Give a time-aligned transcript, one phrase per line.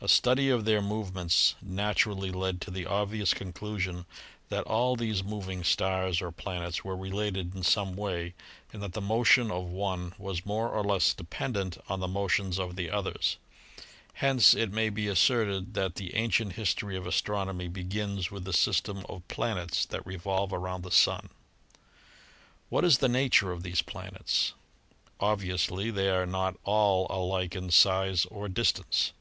[0.00, 4.06] A study of their movements naturally led to the obvious conclusion
[4.48, 8.34] that all these mov ing stars or planets were related in some way
[8.72, 12.76] and that the motion of one was more or less dependent on the motions of
[12.76, 13.38] the others.
[14.12, 19.04] Hence it may be asserted that the ancient history of astronomy begins with the system
[19.08, 21.28] of planets that revolve around the Sun.
[22.68, 24.52] What is the nature of these planets?
[25.18, 29.12] Obviously they are not all alike in size or distance.